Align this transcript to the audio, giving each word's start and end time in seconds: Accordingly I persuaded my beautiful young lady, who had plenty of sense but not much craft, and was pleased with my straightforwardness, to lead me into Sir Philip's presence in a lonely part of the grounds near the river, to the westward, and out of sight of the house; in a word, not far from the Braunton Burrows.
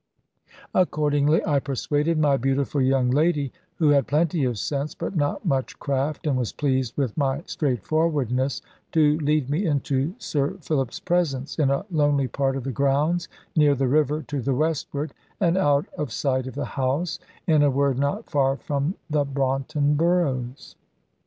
Accordingly 0.73 1.45
I 1.45 1.59
persuaded 1.59 2.17
my 2.17 2.35
beautiful 2.35 2.81
young 2.81 3.11
lady, 3.11 3.53
who 3.75 3.89
had 3.89 4.07
plenty 4.07 4.43
of 4.45 4.57
sense 4.57 4.95
but 4.95 5.15
not 5.15 5.45
much 5.45 5.77
craft, 5.77 6.25
and 6.25 6.35
was 6.35 6.51
pleased 6.51 6.97
with 6.97 7.15
my 7.15 7.43
straightforwardness, 7.45 8.63
to 8.93 9.19
lead 9.19 9.47
me 9.47 9.67
into 9.67 10.15
Sir 10.17 10.57
Philip's 10.59 10.99
presence 10.99 11.59
in 11.59 11.69
a 11.69 11.85
lonely 11.91 12.27
part 12.27 12.55
of 12.55 12.63
the 12.63 12.71
grounds 12.71 13.27
near 13.55 13.75
the 13.75 13.87
river, 13.87 14.23
to 14.23 14.41
the 14.41 14.55
westward, 14.55 15.13
and 15.39 15.55
out 15.55 15.85
of 15.95 16.11
sight 16.11 16.47
of 16.47 16.55
the 16.55 16.65
house; 16.65 17.19
in 17.45 17.61
a 17.61 17.69
word, 17.69 17.99
not 17.99 18.27
far 18.27 18.57
from 18.57 18.95
the 19.07 19.23
Braunton 19.23 19.95
Burrows. 19.97 20.75